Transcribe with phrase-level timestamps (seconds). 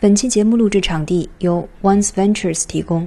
[0.00, 3.06] 本期节目录制场地由 One's Ventures 提供。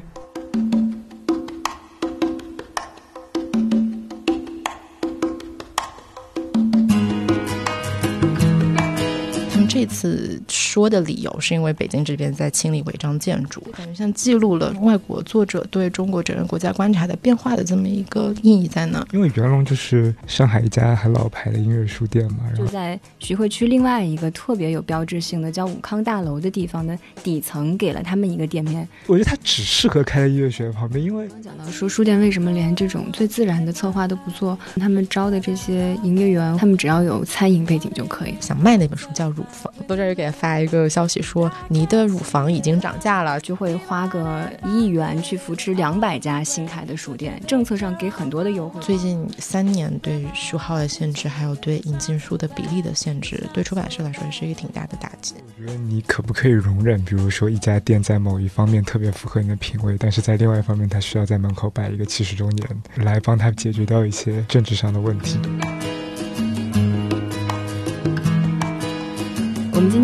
[9.93, 19.05] 次说的理由是因为北京这边在清理违章建筑，感觉像记录了外国作者对中国整个国家观察的变化的这么一个意义在那。
[19.13, 28.87] 因为元龙就是上海一家很老牌的音乐书店嘛，就在徐汇区另外一个特别有标志性的叫武康大楼的地方的底层给了他们一个店面。
[29.07, 38.33] 我觉得它只适合开在音乐学院旁边，因为刚讲到说书店为什么连这种最自然的策划都不做，他们招的这些营业员，他们只要有餐饮背景就可以。
[38.39, 39.43] 想卖那本书叫《乳》。
[39.83, 48.81] 都这儿给他发一个消息说，你的乳房已经涨价了，就会花个一亿元去扶持两百家新开的书店，政策上给很多的优惠。
[48.81, 55.35] 最近三年对书号的限制，还有对引进书的比例的限制，对出版社来说也是一个挺大的打击。
[55.57, 62.67] 我觉得你可不可以容忍，比如说一家店在某一方面特别符合你的品味，但是在另外一方面，它需要在门口摆一个七十周年，
[62.97, 65.39] 来帮他解决掉一些政治上的问题。
[65.43, 65.82] 我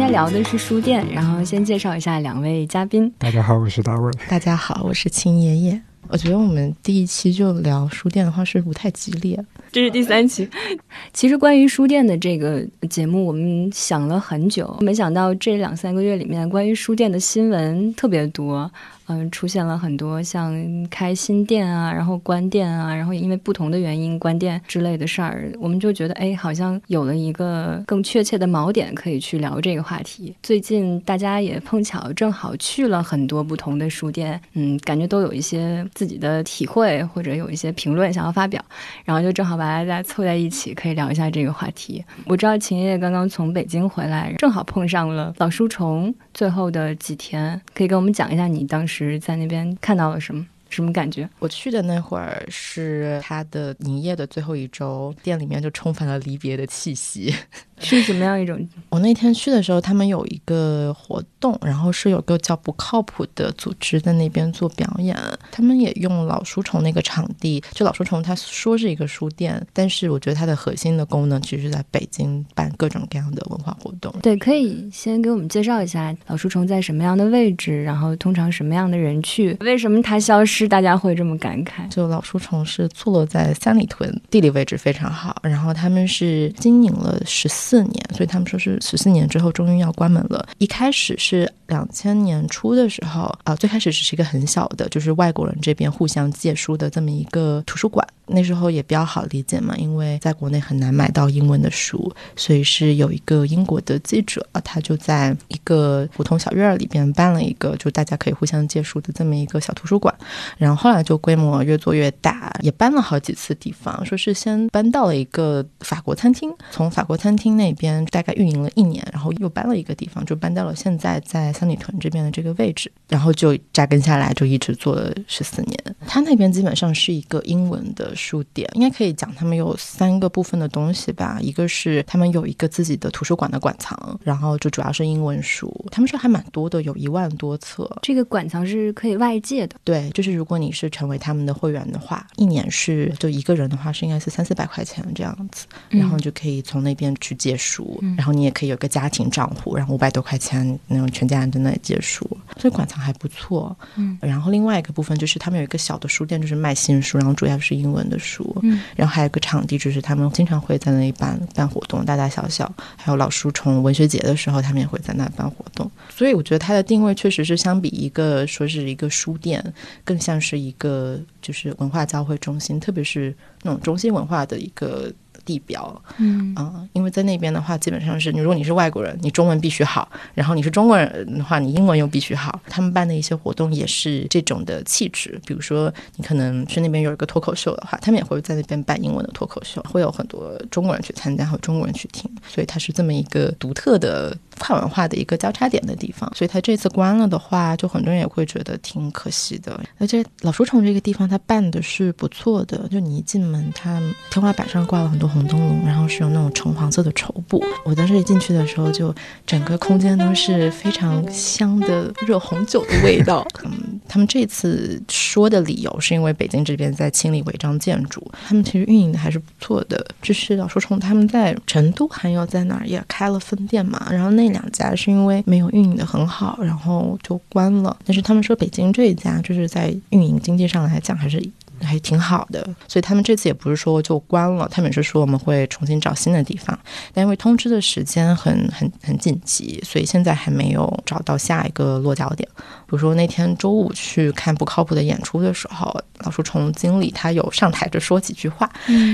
[0.09, 3.13] 天聊的是书店，然后先介绍一下两位嘉宾。
[3.19, 4.11] 大家好，我是大卫。
[4.27, 5.79] 大家好，我是秦爷爷。
[6.07, 9.39] 我觉得我们第一期就聊书店的话，是不太激烈。
[9.71, 10.49] 这是第三期。
[11.13, 18.71] 其实关于书店的这个节目，我们想了很久，没想到这两三个月里面，关于书店的新闻特别多。
[19.09, 20.53] 嗯，出现了很多像
[20.87, 30.35] 开新店啊，然后关店啊，然后因为不同的原因关店之类的事儿，我们就觉得哎，好像有了一个更确切的锚点可以去聊这个话题。
[30.43, 38.63] 最近大家也碰巧正好去了很多不同的书店，嗯，感觉都有一些自己的体会或者有一些评论想要发表，
[39.03, 42.05] 然后就正好把大家凑在一起，可以聊一下这个话题。
[42.27, 48.98] 我知道秦爷爷刚刚从北京回来，正好碰上了老书虫最后的几天，可以跟我们讲一下你当时。
[49.05, 50.45] 是在那边看到了什么？
[50.69, 51.27] 什么感觉？
[51.39, 57.33] 我去的那会儿是他的营业的最后一周，店里面就充满了离别的气息。
[57.81, 58.59] 是什么样一种？
[58.89, 65.17] 我那天去的时候，他们有一个活动，然后是有个叫不靠谱的组织在那边做表演。
[65.49, 74.13] 他们也用老书虫那个场地，就老书虫，他说是一个书店，但是我觉得它的核心的功能其实是在北京办各种各样的文化活动。
[74.21, 81.87] 对，可以先给我们介绍一下老书虫在什么样的位置，然后通常什么样的人去，为什么它消失，是大家会这么感慨？
[81.89, 87.47] 就老书虫是坐落在三里屯，地理位置非常好，然后他们是经营了十。
[87.59, 90.47] 四年，所以他们说是十四年之后终于要关门了。
[90.59, 98.05] 一开始是两千年初的时候啊，最开始只是一个很小的，就是外国人这边互相借书的这么一个图书馆。
[98.31, 110.13] 那时候也比较好理解嘛，因为在国内很难买到英文的书，所以是有一个英国的记者，啊他就在一个普通小院儿里边办了一个，就大家可以互相借书的这么一个小图书馆。
[110.59, 125.95] 然后后来就规模越做越大，也搬了好几次地方，说是先搬到了一个法国餐厅，从法国餐厅那边大概运营了一年，然后又搬了一个地方，就搬到了现在在三里屯这边的这个位置，然后就扎根下来，就一直做了十四年。
[126.05, 128.15] 他那边基本上是一个英文的。
[128.15, 131.39] 书店应该可以讲，他们有三个部分的东西吧。
[131.41, 135.73] 一个是他们有一个自己的图书馆的馆藏，然后就主要是英文书。
[135.89, 137.89] 他们说还蛮多的，有一万多册。
[138.01, 139.75] 这个馆藏是可以外借的。
[139.83, 148.03] 对，就是如果你是成为他们的会员的话，一年是就一个人的话是应该是三四百块钱这样子，然后就可以从那边去借书。
[148.17, 152.27] 然后你也可以有个家庭账户，然后五百多块钱那种全家人在那里借书，
[152.57, 153.77] 所以馆藏还不错。
[153.95, 157.99] 嗯，然后另外一个部分就是他们有一个小的书店，就是卖新书，然后主要是英文。
[158.09, 165.91] 的书，嗯，然后还有个场地，就是他们经常会在那里办办活动，大大小小，还有老书虫文学节的时候，他们也会在那办活动。
[166.09, 169.63] 所以我觉得它的定位确实是相比一个说是一个书店，
[170.03, 175.13] 更像是一个就是文化交汇中心，特别是那种中心文化的一个。
[175.49, 182.61] 地标，嗯啊，因为在那边的话，基本上是你，如果你是外国人，你中文必须好；然后你是中国人的话，你英文又必须好。
[182.69, 196.31] 他们办的一些活动也是这种的气质，比如说你可能去那边有一个脱口秀的话，他们也会在那边办英文的脱口秀，会有很多中国人去参加和中国人去听，所以它是这么一个独特的跨文化的一个交叉点的地方。
[196.35, 199.79] 所以它这次关了的话，就很多人也会觉得挺可惜的。
[199.97, 203.99] 而且老书虫这个地方，它办的是不错的，就你一进门，它
[204.29, 205.29] 天花板上挂了很多。
[205.29, 207.63] 红灯笼，然后是有那种橙黄色的绸布。
[207.85, 209.13] 我当时一进去的时候，就
[209.45, 213.45] 整个空间都是非常香的热红酒的味道。
[213.63, 220.05] 嗯，他们这次说的理由是因为北京这边在清理违章建筑，他们其实运营的还是不错的。
[220.21, 227.95] 就是老说，从他们在成都还有在哪儿也开了分店嘛，然后那两家是因为没有运营的很好，然后就关了。
[228.05, 231.39] 但是他们说北京这一家就是在运营经济上来讲还是。
[231.81, 236.77] 还挺好的，所以他们这次也不是说就关了，他们也是说我们会重新找新的地方，
[237.13, 242.47] 但因为通知的时间很很很紧急，所以现在还没有找到下一个落脚点。
[242.89, 248.67] 比如说那天周五去看不靠谱的演出的时候，老树虫经理他有上台就说几句话，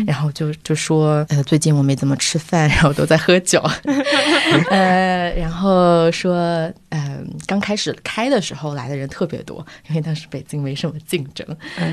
[0.08, 3.62] 然后就就说呃最近我没怎么吃饭，然后都在喝酒，
[4.72, 11.46] 呃然后说嗯刚开始开的时候来的人特别多，因为当时北京没什么竞争，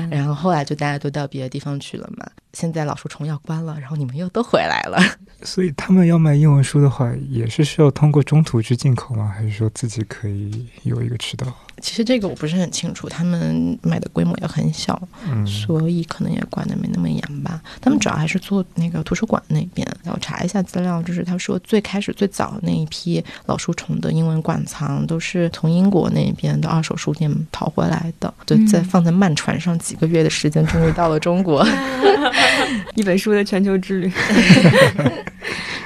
[0.09, 2.25] 然后后来就大家都到别的地方去了嘛。
[2.53, 4.97] 现在老树虫要关了，然后你们又都回来了，
[5.43, 9.31] 所以他们要卖英文书的话，也是需要通过中途去进口吗？
[9.35, 11.47] 还是说自己可以有一个渠道？
[11.81, 17.61] 其实这个我不是很清楚，他们卖的规模也很小，嗯，所以可能也管的没那么严吧。
[17.81, 19.85] 他们主要还是做那个图书馆那边。
[20.05, 31.65] 我查一下资料，就是他说最开始最早那一批老书虫的英文馆藏都是从英国那边的二手书店淘回来的，对，在放在慢船上几个月的时间，终于到了中国。
[32.95, 34.11] 一本书的全球之旅。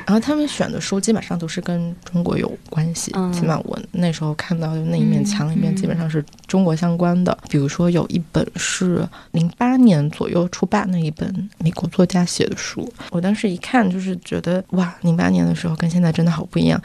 [0.07, 7.38] 然后他们选的书基本上都是跟中国有关系，起码我那时候看到的那一面墙里面基本上是中国相关的。
[7.50, 16.81] 比如说有一本是零八年左右出版的一本美国作家写的书，我当时一看就是觉得哇，零八年的时候跟现在真的好不一样。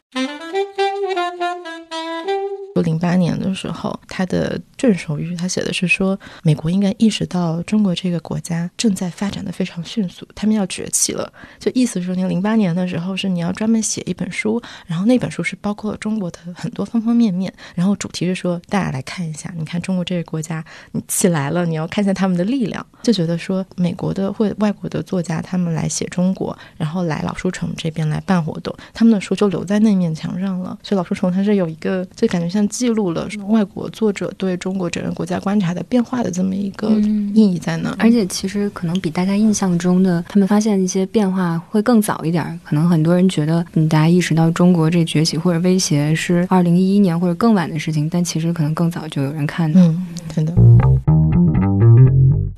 [2.83, 11.33] 零八年的时候，他的卷首语他写的是说，美国应该意识到中国这个国家正在发展的非常迅速，他们要崛起了。
[11.59, 30.79] 就意思说，你零八年的时候是你要专门写一本书，然后那本书是包括中国的很多方方面面，然后主题是说大家来看一下，你看中国这个国家你起来了，你要看一下他们的力量，就觉得说美国的或外国的作家他们来写中国，然后来老书城这边来办活动，他们的书就留在那面墙上了。
[30.83, 32.67] 所以老书城它是有一个就感觉像。
[32.73, 36.89] 记录了外国作者对中国整个国家观察的变化的这么一个
[37.35, 42.59] 意义在那，而且其实可能比大家印象中的他们发现一些变化会更早一点。
[42.65, 49.79] 可能很多人觉得，嗯，大家意识到中国这崛起或者威胁是二零一一年或者更晚的事情，但其实可能更早就有人看到。
[49.79, 50.55] 嗯，真的。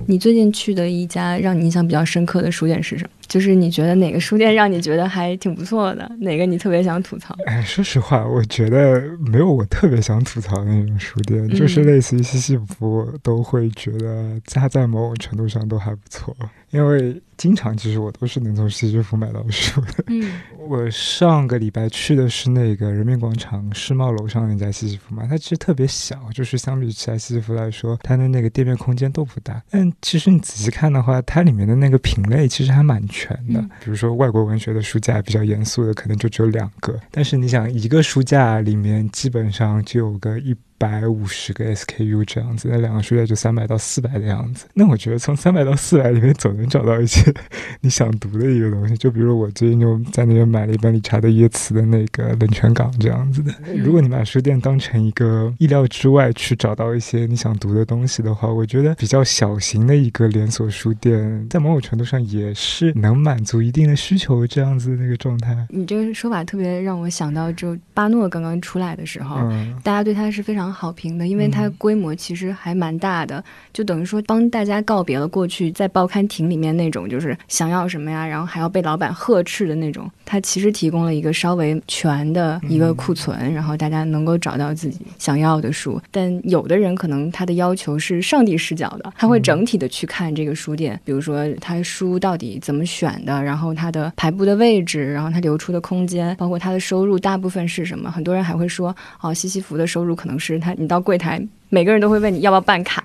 [0.07, 3.11] 你最近去的一家让你印象比较深刻的书店是什么？
[3.35, 6.09] 就是你觉得哪个书店让你觉得还挺不错的？
[6.21, 7.37] 哪个你特别想吐槽？
[7.47, 16.33] 哎，说实话，我觉得没有我特别想吐槽的那种书店，就是类似于西西弗，都会觉得它在某种程度上都还不错，
[16.71, 17.21] 因为。
[17.37, 20.05] 经常其实我都是能从西西弗买到书的。
[20.07, 29.61] 嗯， 我上个礼拜去的是那个人民广场世贸楼上那家西西弗嘛，它其实特别小，就是相比起来西西弗来说，它的那个店面空间都不大。
[29.69, 33.61] 但其实你仔细看的话，它里面的那个品类其实还蛮全的。
[33.83, 36.99] 比如说外国文学的书架比较严肃的，可能就只有两个。
[37.11, 40.55] 但是你想，一个书架里面基本上就有个一。
[40.85, 44.67] 百五十个 SKU 这样子，那两个书架就三百到四百的样子。
[44.75, 47.33] 那我觉得从三百到四百里面总能找到一些
[47.81, 48.95] 你想读的一个东西。
[48.99, 53.51] 就比如我最近就在那边买了一本理查德耶茨的那个《冷泉港》这样子的。
[53.79, 65.57] 如果你把书店当成一个意料之外去找到一些你想读的东西的话，我觉得比较小型的一个连锁书店，在某种程度上也是能满足一定的需求这样子的那个状态。
[65.71, 69.37] 你这个说法特别让我想到，就巴诺刚刚出来的时候，
[69.83, 70.74] 大家对他是非常。
[70.75, 80.11] 好评的，因为它规模其实还蛮大的，就等于说帮大家告别了过去在报刊亭里面那种就是想要什么呀，然后还要被老板呵斥的那种。
[80.25, 86.01] 它其实提供了一个稍微全的一个库存，然后大家能够找到自己想要的书。
[86.11, 98.11] 但有的人可能他的要求是上帝视角的，他会整体的去看这个书店，比如说他书到底怎么选的，然后它的排布的位置，然后它留出的空间，包括它的收入大部分是什么。
[98.11, 100.54] 很多人还会说，哦，西西弗的收入可能是。
[100.59, 101.47] 他，你到柜台。
[101.69, 103.03] 每个人都会问你要不要办卡，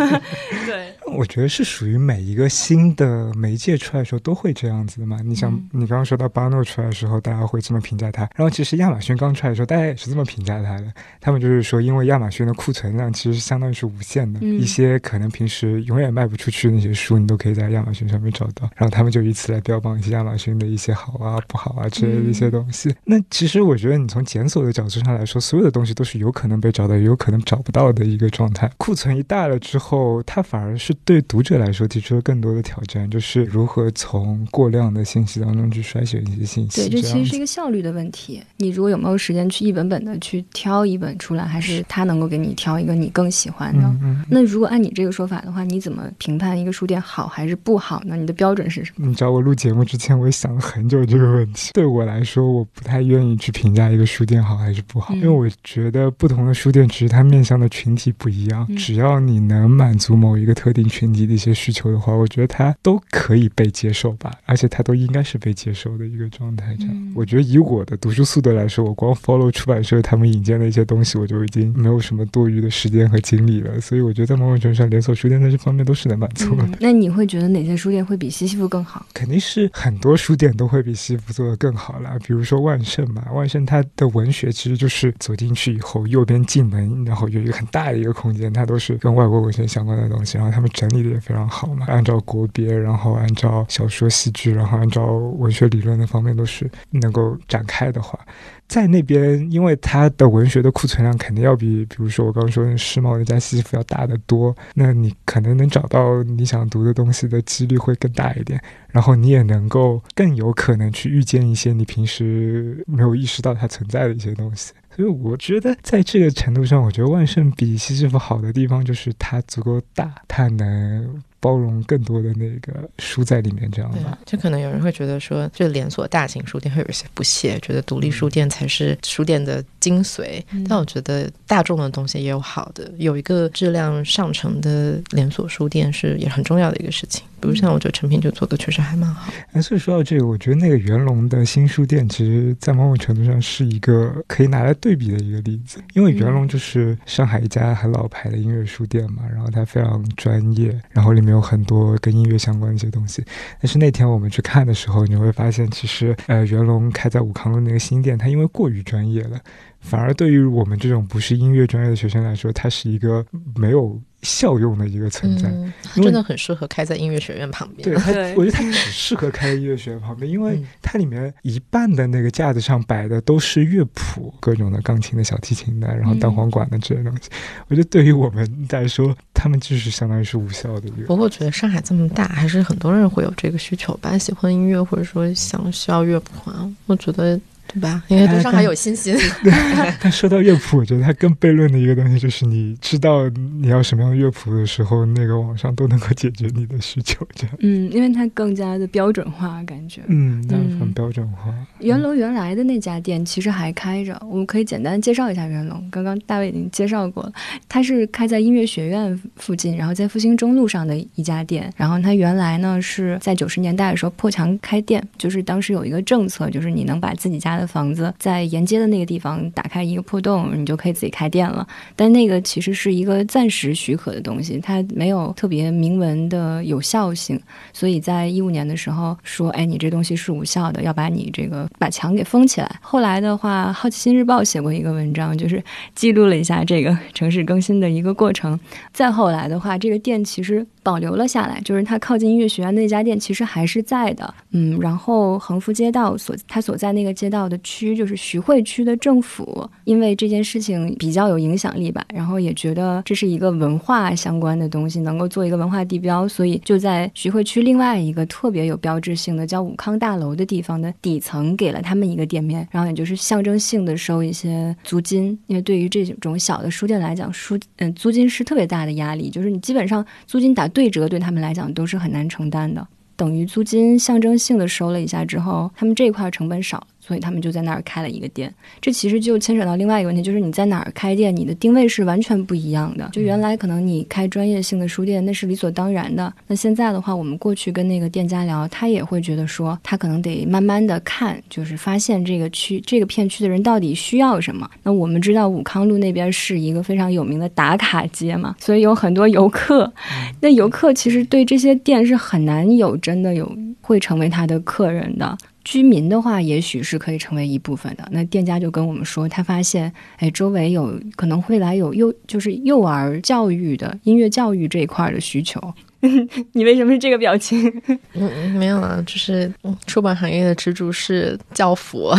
[0.66, 5.18] 对，我觉得是属于每一个新的媒介出来的时候都会这样子的嘛。
[5.22, 10.92] 你想，你刚刚说到巴诺出来的时候，大家会这么评价他，然后其实亚马逊刚出来的时候，大家也是这么评价他的。
[11.20, 18.70] 他们就是说，因为亚马逊的库存量其实相当于是无限的，一些可能平时永远卖不出去的那些书，你都可以在亚马逊上面找到。
[18.76, 22.94] 然后他们就以此来标榜一些亚马逊的一些好啊、不好啊之类的一些东西。
[23.04, 27.89] 那其实我觉得，你从检索的角度上来说，所有的东西都是有可能被找到，也有可能找不到。
[27.90, 28.70] 要的一个状态。
[28.76, 36.80] 库存一大了之后，它反而是对读者来说提出了更多的挑战，就是如何从过量的信息当中去筛选一些信息。
[36.80, 38.42] 对，这其实是一个个效率的问题。
[38.58, 43.82] 你如果有没有时间去一本本的去挑一本出来，还是他能够给你挑一个你更喜欢的？
[43.84, 44.24] 嗯嗯。
[44.28, 48.16] 那如果按你这个说法的话，你怎么评判一个书店好还是不好呢？
[48.16, 49.06] 你的标准是什么？
[49.06, 51.70] 你找我录节目之前，我也想了很久这个问题。
[51.74, 58.66] 对我来说，我不太愿意去评价一个书店好还是不好，因为我觉得不同的书店其实它面向的群体不一样。
[58.76, 66.76] 只要你能满足某一个特定群体的一些需求的话，我觉得它都可以被接受吧，而且它都应该是被接受的一个状态。
[66.78, 73.80] 这样，我觉得以我的读书速度来说，我光 follow 出版社他们引荐的一些东西，我就已经没有什么多余的时间和精力了。
[73.80, 76.68] 所以，我觉得在某种程度上，连锁书店在这方面都是能满足的。
[76.80, 79.06] 那你会觉得哪些书店会比西西弗更好？
[79.14, 82.18] 肯定是很多书店都会比西西弗做的更好了。
[82.26, 90.38] 比如说万盛嘛，万盛它的文学其实就是走进去以后，右边进门，然后有一个很大的一个空间，它都是跟外国文学相关的东西。
[90.38, 98.18] 然后他们整理的也非常好嘛，按照国别，然后按照小说、戏剧，然后按照文学理论的方面都是能够展开的话。
[98.66, 108.58] 在那边，因为它的文学的库存量肯定要比，比如说我刚刚说的世贸那家西西弗要大得多，那你可能能找到你想读的东西的几率会更大一点，
[108.90, 114.72] 然后你也能够更有可能去遇见一些你平时没有意识到它存在的一些东西。
[114.94, 121.22] 所以我觉得在这个程度上，我觉得万圣比西西弗好的地方就是它足够大，它能。
[121.42, 124.18] 包容更多的那个书在里面，这样吧。
[124.26, 130.44] 就可能有人会觉得说，这连锁大型书店会有一些不屑，觉得独立书店才是书店的精髓。
[130.68, 137.24] 但我觉得大众的东西也有好的，有一个质量上乘的连锁书店是也很重要的一个事情。
[137.40, 139.32] 比如像我觉得成品就做的确实还蛮好。
[139.52, 145.82] 哎，所以说到这个，我觉得那个元龙的新书店，其实在某种程度上是一个可以拿来对比的一个例子。
[145.94, 153.24] 因为元龙就是上海一家很老牌的音乐书店嘛，然后它非常专业，然后里面有很多跟音乐相关的一些东西。
[153.60, 159.38] 但是那天我们去看的时候，你会发现，其实呃，元龙开在武康路那个新店，它因为过于专业了，
[159.80, 163.24] 反而对于我们这种不是音乐专业的学生来说，它是一个
[163.56, 164.00] 没有。
[164.22, 165.50] 效用的一个存在，
[165.94, 167.88] 真的很适合开在音乐学院旁边。
[167.88, 177.30] 对，它，我觉得它只适合开在音乐学院旁边，因为它里面一半的那个架子上摆的都是乐谱，各种的钢琴的、小提琴的，然后单簧管的这些东西。
[177.68, 180.90] 我觉得对于我们来说，他们就是相当于是无效的。
[181.06, 186.70] 不过，我觉得上海这么大，还是很多人会有这个需求吧，喜欢音乐或者说想需要乐谱啊。
[186.86, 187.40] 我觉得。
[187.72, 188.02] 对吧？
[188.08, 189.16] 因为对上海有信心。
[190.00, 197.26] 但说到乐谱，我觉得它更悖论的一个东西就是，你知道你要什么样的乐谱的时候，那个网上都能够解决你的需求。
[197.34, 200.42] 这样，嗯，因为它更加的标准化，感觉，嗯，
[200.78, 201.54] 很标准化。
[201.78, 205.88] 元龙原来的那家店其实还开着，我们可以简单介绍一下元龙。
[205.90, 207.32] 刚刚大卫已经介绍过了，
[207.68, 211.72] 它是开在音乐学院附近，然后在复兴中路上的一家店。
[211.76, 221.66] 然后它原来呢是在九十年代的时候破墙开店，就是当时有一个政策，就是你能把自己家的的房子在沿街的那个地方打开一个破洞，你就可以自己开店了。
[221.94, 227.40] 但那个其实是一个暂时许可的东西，它没有特别明文的有效性。
[227.72, 232.70] 所以在一五年的时候说，哎，你这东西是无效的，要把你这个把墙给封起来。
[232.80, 235.62] 后来的话，《好奇心日报》写过一个文章，就是
[235.94, 238.58] 记录了一下这个城市更新的一个过程。
[238.92, 240.66] 再后来的话，这个店其实。
[240.82, 270.70] 保留了下来，就是它靠近音乐学院那家店其实还是在的，嗯，然后横幅街道所它所在那个街道的区就是徐汇区的政府，因为这件事情比较有影响力吧，然后也觉得这是一个文化相关的东西，能够做一个文化地标，所以就在徐汇区另外一个特别有标志性的叫武康大楼的地方的底层给了他们一个店面，然后也就是象征性的收一些租金，因为对于这种小的书店来讲，书嗯租金是特别大的压力，就是你基本上租金打。
[270.72, 276.86] 对折对他们来讲都是很难承担的，等于租金象征性的收了一下之后，他们这一块成本少。
[277.10, 283.10] 所以他们就在那儿开了一个店，这其实就牵扯到另外一个问题，就是你在哪儿开店，你的定位是完全不一样的。
[283.12, 286.32] 就原来可能你开专业性的书店，那是理所当然的。
[286.46, 294.70] 那现在的话，我们过去跟那个店家聊，他也会觉得说，他可能得慢慢的看，就是发现这个区这个片区的人到底需要什么。
[294.84, 299.92] 那我们知道武康路那边是一个非常有名的打卡街嘛，所以有很多游客。
[300.40, 305.36] 那游客其实对这些店是很难有真的有会成为他的客人的。
[305.64, 308.08] 居民的话，也许是可以成为一部分的。
[308.10, 315.60] 那店家就跟我们说，他发现，哎，周围有可能会来有幼，就是幼儿教育的音乐教育这一块的需求。
[316.52, 317.70] 你为什么是这个表情？
[318.14, 319.52] 嗯，没有啊，就是
[319.86, 322.10] 出版行业的支柱是教辅，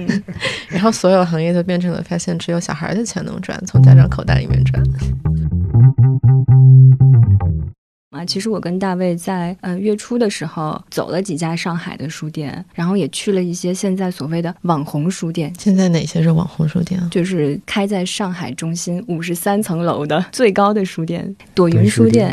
[0.68, 4.82] 然后所有行业都变成了发现只有小孩的钱能赚，从家长口袋里面赚。
[8.14, 15.52] 啊，其实我跟大卫在呃月初的时候走了几家上海的书店，然后也去了一些现在所谓的网红书店。
[15.58, 17.08] 现在哪些是网红书店啊？
[17.10, 22.32] 就是开在上海中心五十三层楼的最高的书店——朵云书店。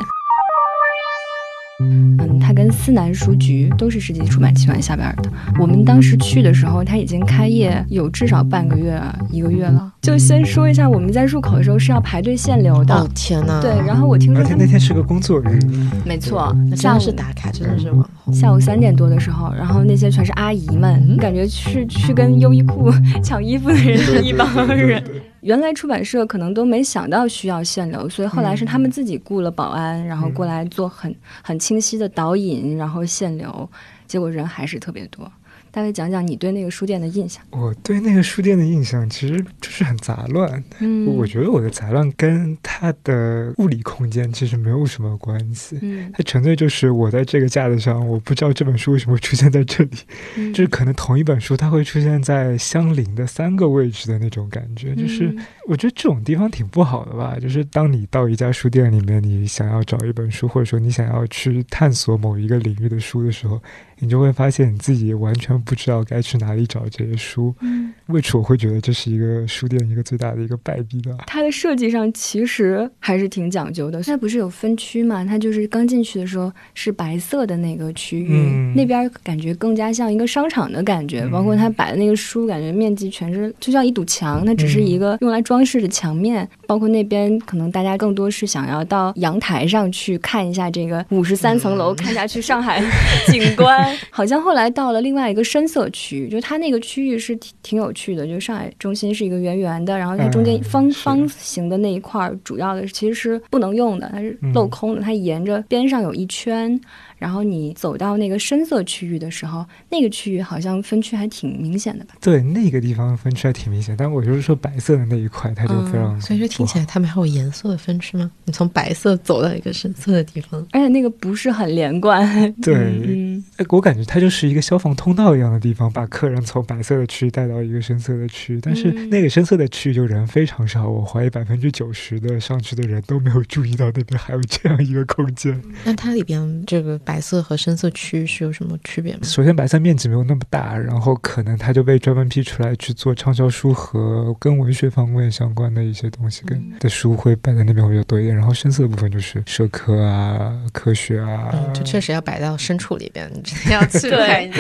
[2.20, 5.30] 嗯，它跟思南书局都是世纪出版集团下边的。
[5.60, 9.92] 我们当时去的时候，它已经开业有至少半个月、一个月了。
[10.02, 12.96] 就先说一下，我们在入口的时候是要排队限流的。
[12.96, 13.62] 哦天哪！
[13.62, 15.60] 对，然后我听说而且那天是个工作日，
[16.06, 18.21] 没错，下午的是打卡，真的是网红。
[18.32, 22.92] 下午三点多的时候，然后那些全是阿姨们，感觉去去跟优衣库
[23.24, 25.04] 抢衣服的人是一帮人。
[25.42, 33.70] 原来出版社可能都没想到需要限流，所以后来是他们自己雇了保安，然后过来做很很清晰的导引，然后限流，
[34.08, 35.30] 结果人还是特别多。
[35.72, 37.44] 大概讲讲你对那个书店的印象。
[37.51, 40.63] 我对那个书店的印象其实就是很杂乱。
[40.80, 45.80] 嗯我觉得我的杂乱跟它的物理空间其实没有什么关系。
[45.82, 49.98] 嗯它纯粹就是我在这个架子上，我不知道这本书为什么会出现在这里，
[50.36, 57.38] 嗯就是可能同一本书它会出现在相邻的三个位置的那种感觉，就是嗯我觉得这种地方挺不好的吧。
[57.40, 63.62] 就是当你到一家书店里面，你想要找一本书，或者说你想要去探索某一个领域的书的时候，
[64.01, 67.53] 你就会发现你自己完全不知道该去哪里找这些书。
[67.62, 71.12] 嗯为此，我会觉得这是一个书店一个最大的一个败笔吧。
[71.27, 74.01] 它的设计上其实还是挺讲究的。
[74.03, 75.24] 它不是有分区嘛？
[75.24, 86.48] 它就是刚进去的时候是白色的那个区域，嗯那边感觉更加像一个商场的感觉，嗯包括它摆的那个书，感觉面积全是就像一堵墙，它只是一个用来装饰的墙面。
[86.67, 92.81] 包括那边可能大家更多是想要到阳台上去看一下这个五十三层楼，看下去上海
[93.27, 93.90] 景观。
[94.10, 106.79] 好像后来到了另外一个深色区域，就它那个区域是挺挺有趣的，就是上海中心是一个圆圆的，然后它中间嗯方方形的那一块儿，主要的其实是不能用的，它是镂空的，它沿着边上有一圈。
[107.22, 112.16] 然后你走到那个深色区域的时候，那个区域好像分区还挺明显的吧？
[112.20, 118.32] 对，那个地方分区还挺明显，但我就是说白色的那一块，它就非常、所以说听起来他们还有颜色的分区吗？
[118.46, 122.28] 你从白色走到一个深色的地方，而且那个不是很连贯。
[122.60, 135.62] 对嗯，哎我感觉它就是一个消防通道一样的地方，把客人从白色的区带到一个深色的区，但是嗯那个深色的区就人非常少，我怀疑百分之九十的上去的人都没有注意到那边还有这样一个空间。
[135.84, 139.19] 那它里边这个白色和深色区是有什么区别吗？
[139.24, 148.36] 首先，白色面积没有那么大，然后可能它就被专门批出来去做畅销书和跟文学方面相关的一些东西跟嗯的书会摆在那边会比较多一点。
[148.36, 154.52] 然后深色的部分就是社科啊、科学啊，嗯，就确实要摆到深处里边，你真的要 去 对。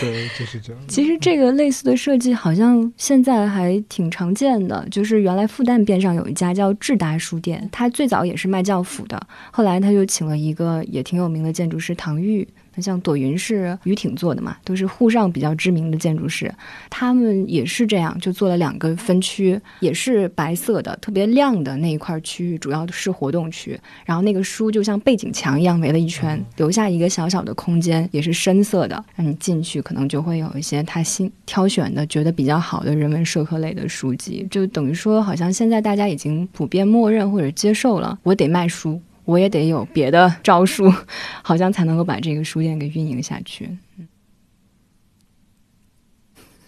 [0.00, 0.82] 对，就是这样。
[0.88, 9.20] 其实这个类似的设计好像现在还挺常见的，就是原来复旦边上有一家叫智达书店，它最早也是卖教辅的，
[9.50, 12.46] 后来他就请了一个也挺有名的建筑师唐玉。
[12.78, 16.54] 那像朵云是于挺做的嘛，都是沪上比较知名的建筑师，
[16.90, 39.00] 他们也是这样，就做了两个分区，也是白色的，特别亮的那一块区域，主要是活动区，然后那个书就像背景墙一样围了一圈，留下一个小小的空间，也是深色的，让你进去可能就会有一些他新挑选的、觉得比较好的人文社科类的书籍，就等于说好像现在大家已经普遍默认或者接受了，我得卖书。
[39.26, 40.90] 我也得有别的招数，
[41.44, 43.76] 好像才能够把这个书店给运营下去。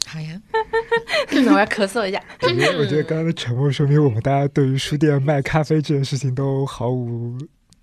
[0.06, 0.40] 好呀，
[1.30, 2.22] 那 我要咳嗽一下。
[2.42, 7.38] 我觉得，我觉得刚刚的沉默说明我们大家对于书店卖咖啡这件事情都毫无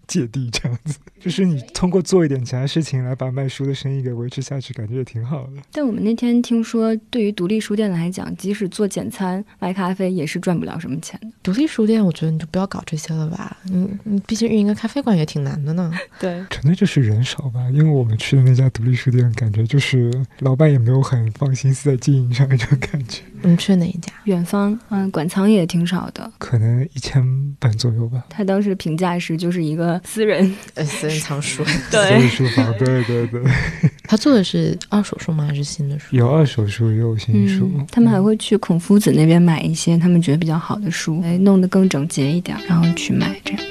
[0.07, 0.97] 芥蒂，这样子。
[1.19, 5.53] 就是你通过做一点其他事情来把卖书的生意给维持下去，感觉也挺好的。
[5.71, 11.27] 但我们那天听说，对于独立书店来讲，即使做简餐卖咖啡，也是赚不了什么钱的。
[11.41, 13.57] 独立书店，我觉得你就不要搞这些了吧。
[13.63, 15.91] 你你毕竟运营个咖啡馆也挺难的呢。
[16.19, 23.23] 对，纯粹就是人少吧，因为我们去的那家独立书店，感觉就是老板也没有很放心思在经营上那种感觉。
[23.41, 24.11] 你们去哪一家？
[24.25, 26.31] 远方，嗯，馆藏也挺少的。
[26.37, 27.23] 可能一千
[27.59, 28.25] 本左右吧。
[28.29, 31.63] 他当时评价是，就是一个私人，呃，私人藏书。
[31.91, 33.41] 对私人书房，对对对，
[34.03, 35.45] 他做的是二手书吗？
[35.47, 36.15] 还是新的书？
[36.15, 37.71] 有二手书，也有新书。
[37.75, 43.61] 嗯，他们还会去孔夫子那边买一些他们觉得比较好的书，哎，弄得更整洁一点，然后去买这样。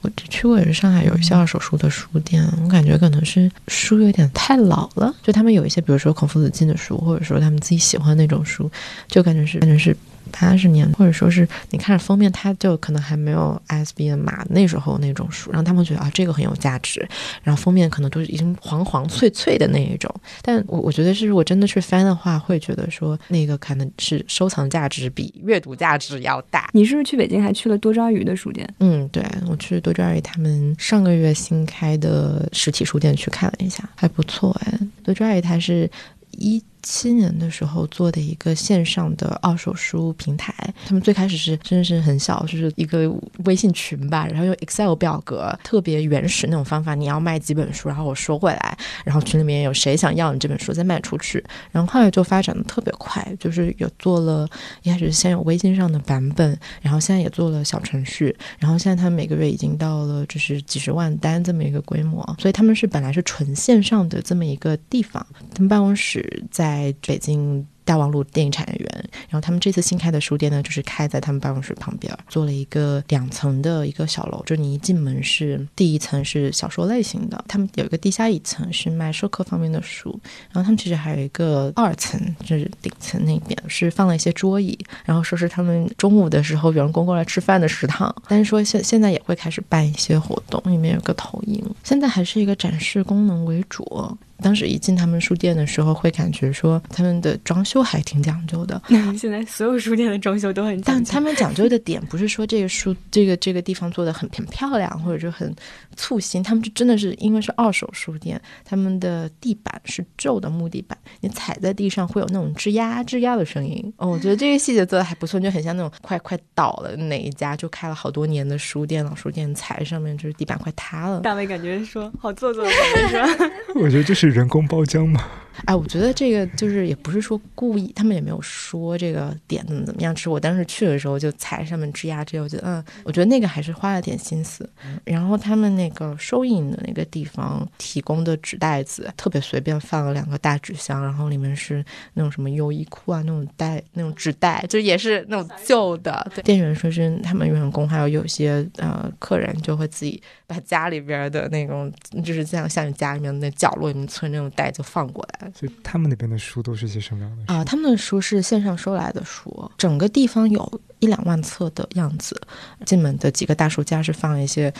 [0.00, 8.68] 我只去过也是上海有一些二手书的书店，我感觉可能是书有点太老了，就他们有一些，比如说孔夫子进的书，或者说他们自己喜欢那种书，
[9.06, 9.96] 就感觉是感觉是
[10.32, 17.06] 八十年，或者说是你看着封面，它就可能还没有 ISBN 码那时候那种书，然后他们觉得啊这个很有价值，
[17.42, 20.12] 然后封面可能都是已经黄黄脆脆的那一种。
[20.42, 26.68] 但我我觉得是如果真的去翻的话，会觉得说那个可能是收藏价值比阅读价值要大。
[26.72, 28.68] 你是不是去北京还去了多抓鱼的书店？
[28.80, 34.78] 嗯，对我去多抓鱼他们上个月新开的实体书店去看了一下，还不错哎。
[35.04, 35.88] 多抓鱼它是
[36.32, 36.62] 一。
[36.82, 40.52] 七年的时候做的一个线上的二手书平台，
[40.84, 43.08] 他们最开始是真的是很小，就是一个
[43.44, 46.94] 微信群吧，然后用 Excel 表格，特别原始那种方法。
[46.94, 51.42] 你要卖几本书，然后我收回来，然后群里面有谁想要你这本书再卖出去。
[51.70, 54.48] 然后后来就发展的特别快，就是有做了，
[54.82, 66.71] 一开始先有微信上的版本，然后现在也做了小程序，然后现在他们每个月已经到了就是几十万单这么一个规模，所以他们是本来是纯线上的这么一个地方，他们办公室在。
[66.72, 67.66] 在北京。
[67.84, 74.42] 大望路电影产业园，然后他们这次新开的书店呢，就是开在他们办公室旁边，做了一个两层的一个小楼。
[74.46, 80.10] 就你一进门是第一层是小说类型的，他们有一个地下一层是卖授课方面的书，
[80.50, 88.14] 然后他们其实还有一个二层，就是顶层那边是放了一些桌椅，然后说是他们中午的时候员工过来吃饭的食堂。
[88.28, 94.16] 但是说现现在也会开始办一些活动，里面有个投影，现在还是一个展示功能为主。
[94.40, 97.71] 当时一进他们书店的时候，会感觉说他们的装修。
[97.80, 98.82] 还挺讲究的。
[99.16, 105.54] 现在所有书店的装修都很讲究，但他们讲究的点不是说这个书这个这个地方做的很很漂亮，或者就很
[105.96, 106.42] 簇新。
[106.42, 113.92] 他们就真的是因为是二手书店，他们的地板是皱的木地板，你踩在地上会有那种吱呀吱呀的声音。
[113.98, 121.20] 哦，我觉得这个细节做的还不错，就很像那种快快倒了哪一家就开了好多年的书店老书店，踩上面就是地板快塌了。
[121.20, 123.54] 大卫感觉说好做作的感觉是吧？
[123.76, 125.22] 我觉得这是人工包浆嘛。
[125.64, 130.14] 哎，我觉得这个就是也不是说故意，他们也没有说这个点怎么怎么样。
[130.14, 134.68] 只是我当时去的时候就踩上面吱呀吱呀，我觉得嗯，我觉得那个还是花了点心思。
[135.04, 141.84] 然后他们那个收银的那个地方提供的纸袋子特别随便，放了两个大纸箱，然后里面是
[142.14, 146.30] 那种什么优衣库啊那种袋那种纸袋，就也是那种旧的。
[146.44, 151.92] 店员说是他们员工还有有些呃客人就会自己把家里边的那种
[152.24, 155.41] 就是像像你家里面那角落里面存那种袋就放过来。
[155.54, 157.64] 所以他们那边的书都是些什么样的啊？
[157.64, 162.40] 他们的书是线上收来的书，整个地方有一两万册的样子。
[162.84, 164.72] 进门的几个大书架是放一些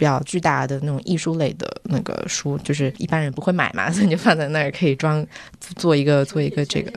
[0.00, 5.24] 比较巨大的那种艺术类的那个书，就是一般人不会买嘛， 所以就放在那儿可以装
[5.76, 6.90] 做一个做一个这个。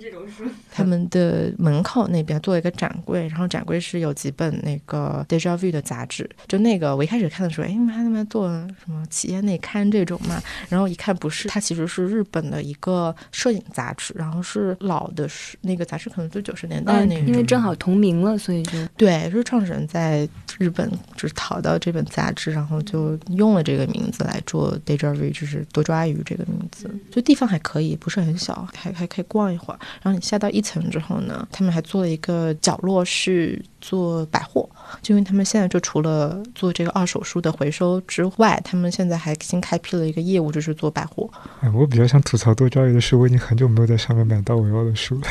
[0.72, 8.48] 他们的门口那边做一个展柜，然后展柜是有几本那个 Deja Vu 的杂志，就那个我一开始看的时候，哎，妈他们做
[8.84, 10.42] 什么企业内刊这种嘛？
[10.70, 22.93] 然后一看不是，它其实是日本的一个摄影杂志，然后是老的，是那个杂志可能就九十年代那，因为正好同名了，所以就对，是创始人在日本就是淘到这本杂志，然后就
[23.30, 30.64] 用了这个名字来做 Deja Vu，就是多抓鱼这个名字，就地方还可以，不是很小，还还可以逛一会儿，然后你下到一。
[30.64, 34.70] 层之后呢，他们还做了一个角落是做百货，
[35.02, 41.30] 就因为他们现在就除了做这个二手书的回收之外，他们现在还新开辟了一个业务，就是做百货。
[41.60, 45.28] 哎，我比较想吐槽多抓鱼的是，我已经很久没有在上面买到我要的书了。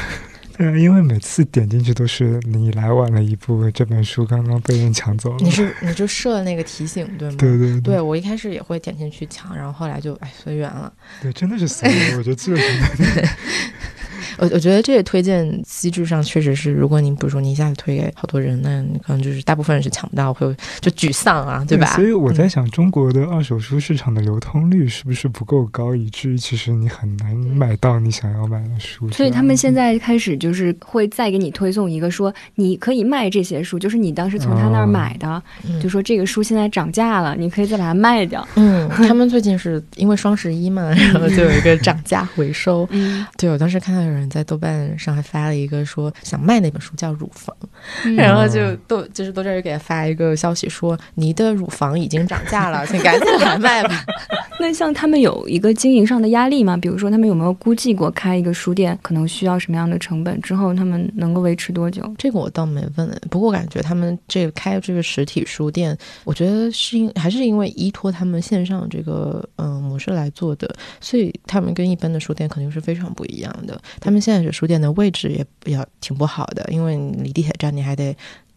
[0.58, 5.36] 嗯，因为每次点进去都是你来晚了一步，这本书刚刚被人抢走了。
[5.40, 7.36] 你是你就设了那个提醒对吗？
[7.38, 10.92] 对对对，我一开始也会点进去抢，然后后来就哎随缘了。
[11.20, 12.58] 对，真的是随缘，我觉得这个。
[14.42, 21.86] 我我觉得这个推荐机制上确实是，如果你比如说你一下子推给好多人，那可能就是大部分人是抢不到，会就沮丧啊，对吧？
[21.94, 29.08] 所以我在想，中国的二手书市场的流通率是不是不够高，以至于其实你很难买到你想要买的书？
[29.12, 35.40] 所以他们现在开始就是会再给你推送一个说你可以卖这些书，就是你当时从他那儿买的，
[35.80, 38.44] 就说这个书现在涨价了，你可以再把它卖掉。
[38.56, 42.84] 嗯，他们最近是因为双十一嘛，然后就有一个涨价回收。
[42.90, 44.28] 嗯，对我当时看到有人。
[44.32, 47.54] 在豆瓣上还发了一个说想卖那本书叫《乳房》，
[48.16, 54.04] 然后就豆就是豆这儿给他发一个消息说你的乳房已经涨价了，请赶紧来卖吧。
[54.58, 56.76] 那像他们有一个经营上的压力吗？
[56.76, 60.40] 比如说他们有没有估计过开一个书店可能需要什么样的成本？
[60.40, 62.08] 之后他们能够维持多久？
[62.16, 63.20] 这个我倒没问。
[63.28, 73.80] 不过感觉他们这个开这个实体书店，我觉得是因还是因为依托他们线上这个嗯模式来做的，所以他们跟一般的书店肯定是非常不一样的。
[73.98, 78.14] 他他们现在这书店的位置也比较挺不好的，因为离地铁站你还得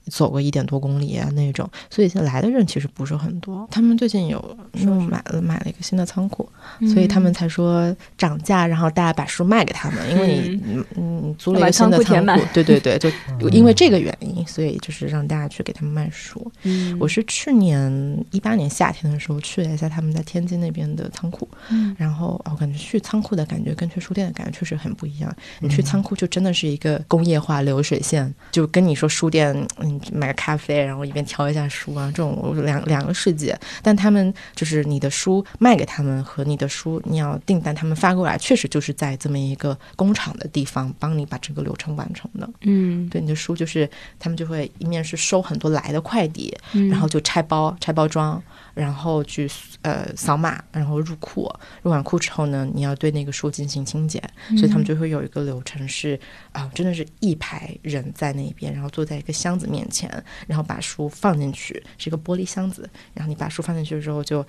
[0.08, 3.68] 走个一点多公里啊那种，所以现在来的人其实不是很多。
[3.72, 6.48] 他们最近有又买了买了一个新的仓库，
[6.94, 13.10] 所以他们才说涨价，然后大家把书卖给他们，因为你嗯嗯租了一个新的仓库，对对对，就
[13.50, 16.52] 因为这个原因，所以就是让大家去给他们卖书。
[16.64, 21.96] 嗯，我是去年一八年夏天的时候去了一下他们在天津那边的仓库，嗯。
[21.98, 25.34] 然后我感觉去仓库的感觉跟去书店的感觉确实很不一样。
[25.60, 33.58] 你去仓库就真的是一个工业化流水线，就跟你说书店，嗯，买个咖啡，然后一边挑一下书啊，这种两两个世界。
[33.82, 42.50] 但他们就是你的书卖给他们和你的书你要订单他们发过来，确实就是在这么一个工厂的地方帮你把整个流程完成的。
[42.62, 48.42] 嗯，对，你的书就是他们就会一面是收很多来的快递，嗯然后就拆包、拆包装，
[48.74, 49.50] 然后去
[49.82, 51.52] 呃扫码，然后入库。
[51.84, 54.22] 入完库之后呢，你要对那个书进行清检，
[54.58, 56.20] 所以他们就会有一个流程是
[56.52, 60.10] 啊、真的是一排人在那边，然后坐在一个箱子面前，
[60.48, 64.46] 然后把书放进去，是一个玻璃箱子，然后你把书放进去之后就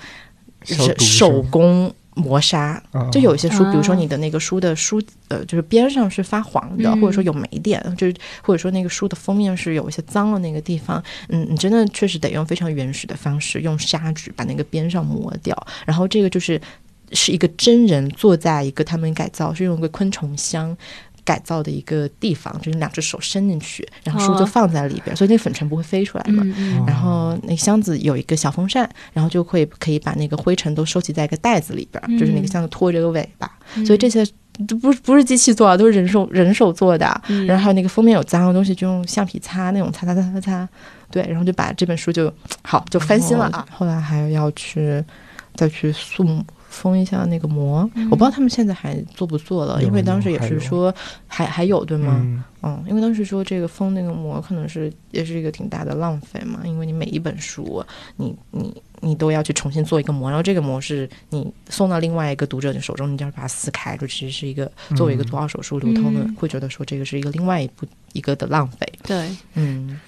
[0.62, 7.00] 消毒是手工磨砂，啊就有一些书，比如说啊你的那个书的书，呃，就是边上是发黄的，嗯。
[7.00, 16.60] 或者说有霉点，就是或者说那个书的封面是有一些脏了那个地方，嗯，你真的确实得用非常原始的方式，用砂纸把那个边上磨掉，然后这个就是
[17.12, 20.76] 是一个真人坐在一个他们改造是用一个昆虫箱。
[21.26, 24.46] 改造的一个地方，就是两只手伸进去，然后书就哦。
[24.46, 26.42] 放在里边，所以那粉尘不会飞出来嘛。
[26.86, 33.84] 然后那箱子有一个小风扇，然后就会可以把那个灰尘都收集在一个袋子里边儿，就是那个嗯箱子拖着个尾巴，嗯。
[33.84, 34.24] 所以这些
[34.68, 37.20] 都不不是机器做的，都是人手人手做的。
[37.26, 37.44] 嗯。
[37.44, 40.68] 然后还有那个封面有脏的东西，就用橡皮擦那种擦擦擦擦擦，
[41.10, 43.66] 对，然后就把这本书就好就翻新了啊。
[43.70, 45.04] 后来还要去
[45.54, 46.24] 再去塑
[46.68, 50.94] 封一下那个膜，我不知道他们现在还做不做了，因为当时也是说
[51.26, 52.16] 还还有对吗？
[52.20, 57.82] 嗯，嗯，因为当时说这个封那个膜可能是也是一个挺大的浪费嘛，因为你每一本书，
[58.16, 66.34] 你你你都要去重新做一个膜，然后这个膜是你送到另外一个读者的手中，你就要把它撕开，就其实是一个作为一个做二手书流通的，嗯。
[66.34, 68.86] 会觉得说这个是一个另外一部一个的浪费。
[69.04, 69.98] 对，嗯，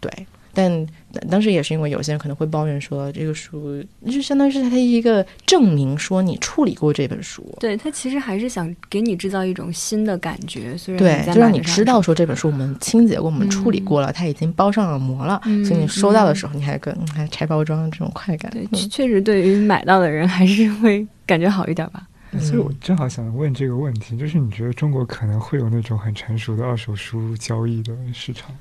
[0.00, 0.26] 对。
[0.54, 0.86] 但
[1.28, 18.50] 当时也是因为有些人可能会抱怨说，这个书就相当于是它一个证明，说你处理过这本书，对他其实还是想给你制造一种新的感觉，虽然对就让你知道说这本书我们清洁过，我们处理过了，它已经包上了膜了，嗯所以你收到的时候，你还有个嗯还拆包装这种快感。
[18.52, 22.06] 对，嗯确确实对于买到的人还是会感觉好一点吧。
[22.40, 28.58] 所以我正好想问这个问题，就是你觉得中国可能会有那种很成熟的二手书交易的市场吗？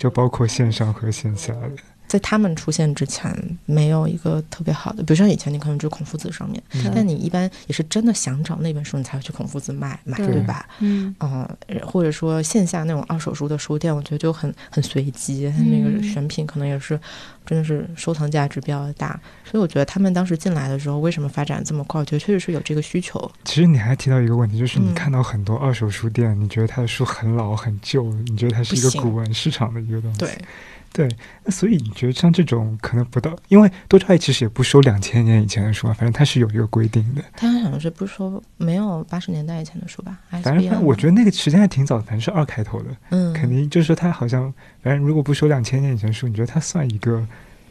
[0.00, 1.89] 就包括线上和线下的。
[2.10, 3.32] 在他们出现之前，
[3.66, 10.68] 没有一个特别好的，比如像以前你可能就孔夫子上面，嗯但你一般也是真的想找那本书，你才会去孔夫子买买，对对吧？
[10.80, 11.48] 嗯嗯，
[11.86, 16.98] 或者说线下那种二手书的书店，我觉得就很很随机，它那个嗯选品可能也是
[17.46, 19.10] 真的是收藏价值比较大，
[19.44, 22.00] 所以我觉得他们当时进来的时候，为什么发展这么快？
[22.00, 23.30] 我觉得确实是有这个需求。
[23.44, 30.18] 其实你还提到一个问题，就是你嗯看到很多二手书店，你觉得它的书很老很旧，你觉得它是一个古文市场的一个东西。
[30.18, 30.36] 对，
[30.92, 31.08] 对，
[31.44, 37.22] 那所以你觉得像这种可能不到，因为多抓鱼其实也不收两千年以前的书啊，反正它是有一个规定的。
[37.36, 40.18] 他好像是不是说没有八十年代以前的书吧？
[40.30, 47.24] 反正反正我觉得，那个时间还挺早的，反正是二开头的，嗯，肯定就是说它好像，反正如果不收两千年以前的书，你觉得它算一个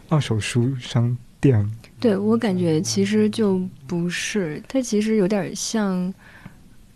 [0.08, 1.70] 二手书商店？
[2.00, 6.14] 对我感觉其实就不是，它其实有点像，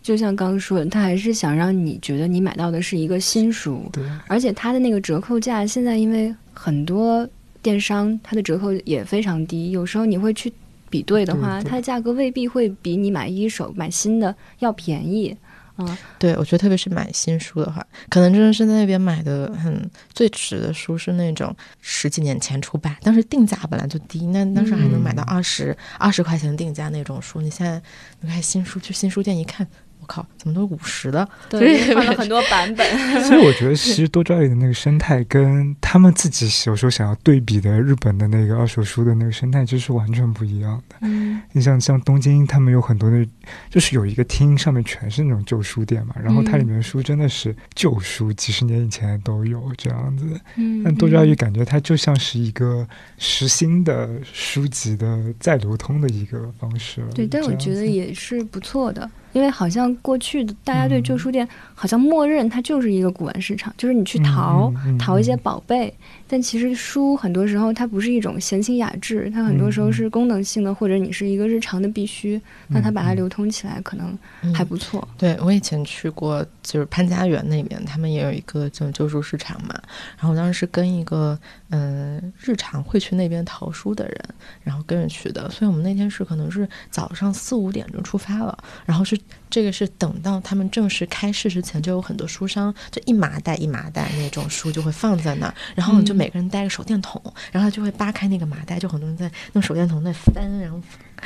[0.04, 7.26] 就像刚刚说的，他还是想让你觉得你买到的是一个新书，对，而且它的那个折扣价现在因为很多
[7.62, 10.52] 电商它的折扣也非常低，有时候你会去
[10.90, 15.34] 比对的话，对对它的价格未必会比你买一手买新的要便宜。
[15.76, 27.40] 啊，对，我觉得特别是买新书的话，可能真的是在那边买的很最迟的书是那种十几年前出版，当时定价本来就低，那当时还能买到二十二十块钱定价那种书。
[27.40, 27.82] 你现在
[28.20, 29.66] 你看新书，去新书店一看，
[30.04, 31.26] 我靠，怎么都五十的？
[31.48, 32.86] 对，换了 很多版本。
[33.24, 40.96] 所以我觉得其实多抓鱼的那个生态跟他们自己有时候想要对比的日本的那个二手书的那个生态就是完全不一样的。
[41.00, 43.26] 嗯你像像东京，他们有很多的，
[43.70, 50.38] 就是有一个厅上面全是那种旧书店嘛，然后它里面的书真的是旧书，几十年以前都有这样子。
[50.56, 52.86] 嗯，但多抓鱼感觉它就像是一个
[53.18, 57.08] 实心的书籍的再流通的一个方式了。
[57.14, 65.92] 对，但我觉得也是不错的，因为好像过去的大家对嗯旧书店好像默认它就是一个古玩市场，就是你去淘、淘一些嗯宝贝，
[66.28, 74.14] 但其实书很多时候它不是一种闲情雅致，它很多时候是功能性的，或者你是是一个日常的必须，那它把它流通起来可能
[74.52, 75.08] 还不错。
[75.16, 79.74] 对我以前去过，就是潘家园那边，他们也有一个这种旧书市场嘛。
[80.18, 81.38] 然后我当时跟一个
[81.70, 84.18] 嗯日常会去那边淘书的人，
[84.62, 89.16] 然后跟着去的，所以我们那天是可能是早上四五点就出发了，然后是
[89.48, 100.80] 这个是等到他们正式开市之前，就有很多书商就一麻袋一麻袋那种书就会放在那儿，然后就每个人带个手电筒，然后就会扒开那个麻袋，就很多人在用手电筒在翻，然后。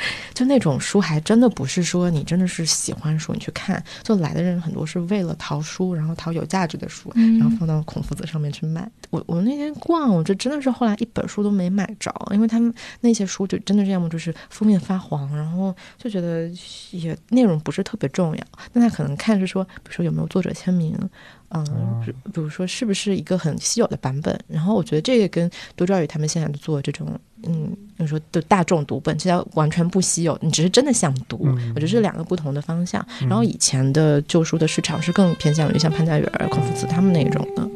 [0.33, 3.83] 就那种书，还真的不是说你真的是喜欢书，你去看。
[4.03, 8.89] 就来的人很多是为了淘书，然后淘有价值的书，然后放到孔夫子上面去卖。
[9.09, 16.49] 我我那天逛，我这真的是后来一本书都没买着，因为他们那些书就真的是要么就是封面发黄，然后就觉得
[16.91, 18.43] 也内容不是特别重要。
[18.73, 20.97] 那他可能看是说，比如说有没有作者签名。
[21.51, 24.39] 嗯，比如说是不是一个很稀有的版本？
[24.47, 30.37] 然后我觉得这个跟多抓鱼他们现在做这种，嗯，你说的大众读本，其实完全不稀有。
[30.41, 31.37] 你只是真的想读，
[31.73, 33.05] 我觉得是两个不同的方向。
[33.21, 37.67] 然后以前的旧书的市场是更偏向于像潘家园、孔夫子他们那种的。